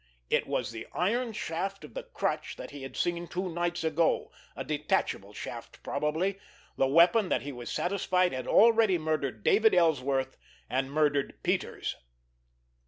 It 0.31 0.47
was 0.47 0.71
the 0.71 0.87
iron 0.95 1.31
shaft 1.31 1.83
of 1.83 1.93
the 1.93 2.01
crutch 2.01 2.55
that 2.55 2.71
he 2.71 2.81
had 2.81 2.97
seen 2.97 3.27
two 3.27 3.51
nights 3.53 3.83
ago—a 3.83 4.63
detachable 4.63 5.31
shaft 5.31 5.83
probably—the 5.83 6.87
weapon 6.87 7.29
that 7.29 7.43
he 7.43 7.51
was 7.51 7.69
satisfied 7.69 8.33
had 8.33 8.47
already 8.47 8.97
murdered 8.97 9.43
David 9.43 9.75
Ellsworth, 9.75 10.37
and 10.67 10.89
murdered 10.91 11.37
Peters. 11.43 11.97